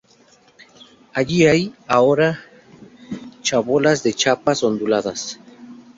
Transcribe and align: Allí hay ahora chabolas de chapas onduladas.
Allí 1.13 1.45
hay 1.45 1.75
ahora 1.87 2.39
chabolas 3.43 4.01
de 4.01 4.15
chapas 4.15 4.63
onduladas. 4.63 5.39